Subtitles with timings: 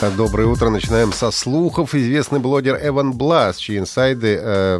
[0.00, 0.70] Доброе утро.
[0.70, 1.92] Начинаем со слухов.
[1.92, 4.78] Известный блогер Эван Блас, чьи инсайды э,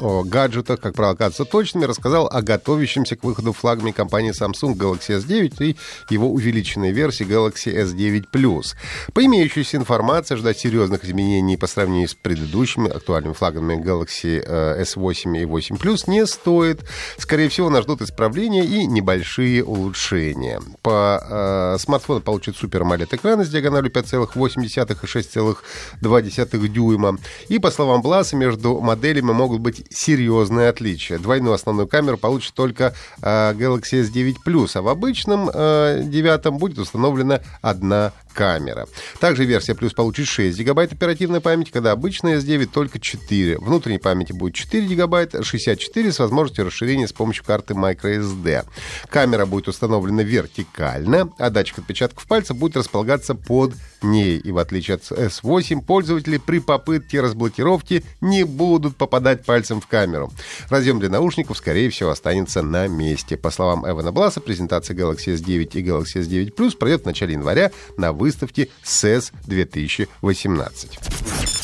[0.00, 5.54] о гаджетах, как правило, точными, рассказал о готовящемся к выходу флагами компании Samsung Galaxy S9
[5.60, 5.76] и
[6.10, 8.74] его увеличенной версии Galaxy S9 Plus.
[9.14, 15.42] По имеющейся информации, ждать серьезных изменений по сравнению с предыдущими актуальными флагами Galaxy э, S8
[15.42, 16.84] и 8 Plus не стоит.
[17.18, 20.60] Скорее всего, нас ждут исправления и небольшие улучшения.
[20.82, 24.55] По э, смартфону получит супер AMOLED экран с диагональю 5,8
[25.04, 27.18] и 6,2 дюйма.
[27.48, 31.18] И, по словам Бласа, между моделями могут быть серьезные отличия.
[31.18, 36.78] Двойную основную камеру получит только э, Galaxy S9 Plus, а в обычном э, 9 будет
[36.78, 38.86] установлена одна камера.
[39.18, 43.58] Также версия Plus получит 6 гигабайт оперативной памяти, когда обычная S9 только 4.
[43.58, 48.66] Внутренней памяти будет 4 гигабайта, 64 с возможностью расширения с помощью карты microSD.
[49.08, 53.72] Камера будет установлена вертикально, а датчик отпечатков пальца будет располагаться под
[54.06, 54.38] ней.
[54.38, 60.32] И в отличие от S8, пользователи при попытке разблокировки не будут попадать пальцем в камеру.
[60.70, 63.36] Разъем для наушников, скорее всего, останется на месте.
[63.36, 67.70] По словам Эвана Бласа, презентация Galaxy S9 и Galaxy S9 Plus пройдет в начале января
[67.96, 71.55] на выставке CES 2018.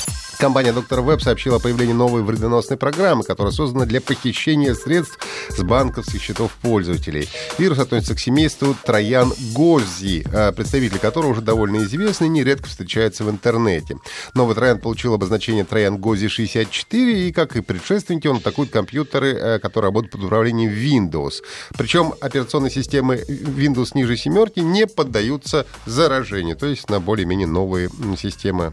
[0.43, 5.17] Компания Доктор Веб сообщила о появлении новой вредоносной программы, которая создана для похищения средств
[5.49, 7.29] с банковских счетов пользователей.
[7.59, 10.27] Вирус относится к семейству Троян Гользи,
[10.57, 13.99] представители которого уже довольно известны и нередко встречаются в интернете.
[14.35, 19.91] Новый Троян получил обозначение Троян Гози 64, и, как и предшественники, он атакует компьютеры, которые
[19.91, 21.35] работают под управлением Windows.
[21.79, 28.73] Причем операционные системы Windows ниже семерки не поддаются заражению, то есть на более-менее новые системы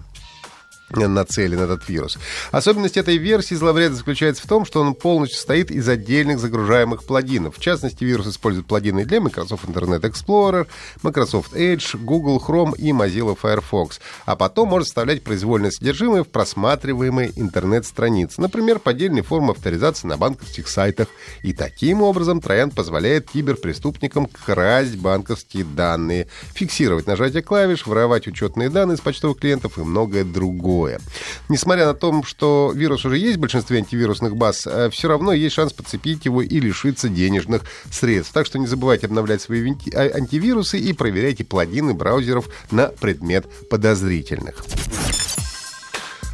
[0.92, 2.18] нацелен этот вирус.
[2.52, 7.58] Особенность этой версии зловреда заключается в том, что он полностью состоит из отдельных загружаемых плагинов.
[7.58, 10.68] В частности, вирус использует плагины для Microsoft Internet Explorer,
[11.04, 14.00] Microsoft Edge, Google Chrome и Mozilla Firefox.
[14.26, 18.42] А потом может вставлять произвольное содержимое в просматриваемые интернет-страницы.
[18.42, 21.08] Например, поддельные формы авторизации на банковских сайтах.
[21.44, 28.98] И таким образом Троян позволяет киберпреступникам красть банковские данные, фиксировать нажатие клавиш, воровать учетные данные
[28.98, 31.00] с почтовых клиентов и многое другое другое.
[31.50, 35.56] Несмотря на то, что вирус уже есть в большинстве антивирусных баз, э, все равно есть
[35.56, 38.34] шанс подцепить его и лишиться денежных средств.
[38.34, 44.64] Так что не забывайте обновлять свои а, антивирусы и проверяйте плагины браузеров на предмет подозрительных.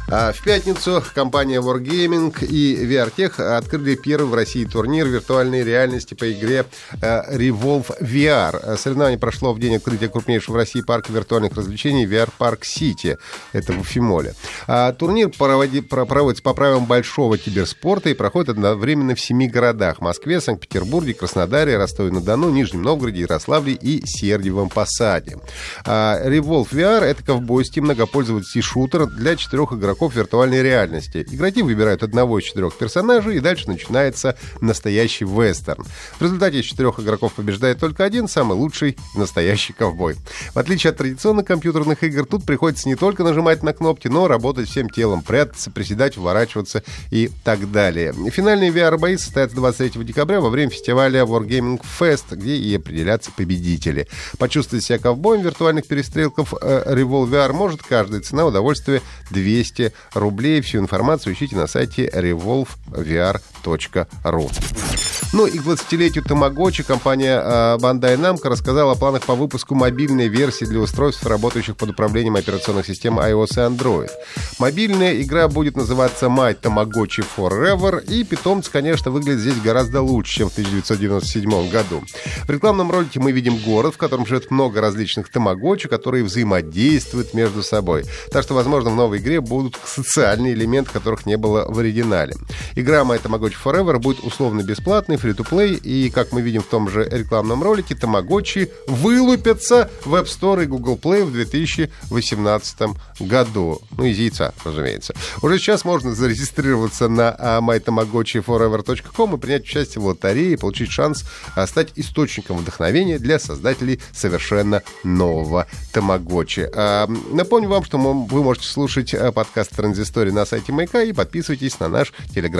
[0.08, 6.30] А в пятницу компания Wargaming и VRTech открыли первый в России турнир виртуальной реальности по
[6.30, 6.64] игре
[7.02, 8.76] э, Revolve VR.
[8.76, 13.18] Соревнование прошло в день открытия крупнейшего в России парка виртуальных развлечений VR Park City.
[13.52, 14.34] Это в Уфимоле.
[14.68, 20.00] А турнир проводи, проводится по правилам большого киберспорта и проходит одновременно в семи городах.
[20.00, 25.36] Москве, Санкт-Петербурге, Краснодаре, Ростове-на-Дону, Нижнем Новгороде, Ярославле и Сергиевом Посаде.
[25.84, 31.26] А Revolve VR— это ковбойский многопользовательский шутер для четырех игроков игроков виртуальной реальности.
[31.30, 35.84] Игроки выбирают одного из четырех персонажей, и дальше начинается настоящий вестерн.
[36.18, 40.16] В результате из четырех игроков побеждает только один, самый лучший настоящий ковбой.
[40.52, 44.68] В отличие от традиционных компьютерных игр, тут приходится не только нажимать на кнопки, но работать
[44.68, 48.12] всем телом, прятаться, приседать, уворачиваться и так далее.
[48.30, 54.08] Финальные VR-бои состоятся 23 декабря во время фестиваля Wargaming Fest, где и определятся победители.
[54.38, 60.60] Почувствовать себя ковбоем виртуальных перестрелков э, Revolve VR может каждая цена удовольствия 200 рублей.
[60.60, 64.85] Всю информацию ищите на сайте revolvevr.ru.
[65.32, 70.28] Ну и к 20-летию Тамагочи компания э, Bandai Namco рассказала о планах по выпуску мобильной
[70.28, 74.10] версии для устройств, работающих под управлением операционных систем iOS и Android.
[74.58, 80.48] Мобильная игра будет называться My Tamagotchi Forever, и питомцы, конечно, выглядят здесь гораздо лучше, чем
[80.48, 82.02] в 1997 году.
[82.44, 87.62] В рекламном ролике мы видим город, в котором живет много различных тамагочи, которые взаимодействуют между
[87.62, 88.04] собой.
[88.30, 92.34] Так что, возможно, в новой игре будут социальные элементы, которых не было в оригинале.
[92.76, 97.08] Игра My Tamagotchi Forever будет условно бесплатной, фри-то-плей, и, как мы видим в том же
[97.10, 103.80] рекламном ролике, Тамагочи вылупятся в App Store и Google Play в 2018 году.
[103.96, 105.14] Ну, из яйца, разумеется.
[105.40, 111.24] Уже сейчас можно зарегистрироваться на mytamagotchiforever.com и принять участие в лотерее и получить шанс
[111.54, 116.68] а, стать источником вдохновения для создателей совершенно нового Тамагочи.
[116.74, 121.80] А, напомню вам, что вы можете слушать а, подкаст Транзистория на сайте Маяка и подписывайтесь
[121.80, 122.12] на наш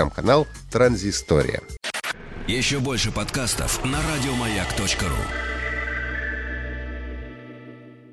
[0.06, 1.60] телеграм-канал Транзистория.
[2.46, 5.55] Еще больше подкастов на радиомаяк.ру